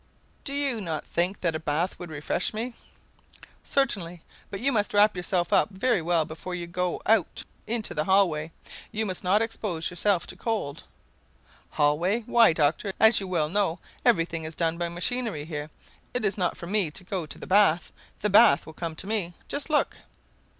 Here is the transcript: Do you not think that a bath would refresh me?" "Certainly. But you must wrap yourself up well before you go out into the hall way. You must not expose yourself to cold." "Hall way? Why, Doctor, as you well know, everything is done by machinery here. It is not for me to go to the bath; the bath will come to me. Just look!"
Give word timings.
Do 0.43 0.55
you 0.55 0.81
not 0.81 1.05
think 1.05 1.41
that 1.41 1.55
a 1.55 1.59
bath 1.59 1.99
would 1.99 2.09
refresh 2.09 2.55
me?" 2.55 2.73
"Certainly. 3.63 4.23
But 4.49 4.59
you 4.59 4.71
must 4.71 4.95
wrap 4.95 5.15
yourself 5.15 5.53
up 5.53 5.69
well 5.79 6.25
before 6.25 6.55
you 6.55 6.65
go 6.65 7.03
out 7.05 7.43
into 7.67 7.93
the 7.93 8.05
hall 8.05 8.27
way. 8.27 8.51
You 8.91 9.05
must 9.05 9.23
not 9.23 9.43
expose 9.43 9.91
yourself 9.91 10.25
to 10.25 10.35
cold." 10.35 10.85
"Hall 11.69 11.99
way? 11.99 12.21
Why, 12.21 12.51
Doctor, 12.51 12.93
as 12.99 13.19
you 13.19 13.27
well 13.27 13.47
know, 13.47 13.77
everything 14.03 14.43
is 14.43 14.55
done 14.55 14.79
by 14.79 14.89
machinery 14.89 15.45
here. 15.45 15.69
It 16.15 16.25
is 16.25 16.35
not 16.35 16.57
for 16.57 16.65
me 16.65 16.89
to 16.89 17.03
go 17.03 17.27
to 17.27 17.37
the 17.37 17.45
bath; 17.45 17.91
the 18.21 18.29
bath 18.31 18.65
will 18.65 18.73
come 18.73 18.95
to 18.95 19.05
me. 19.05 19.33
Just 19.47 19.69
look!" 19.69 19.97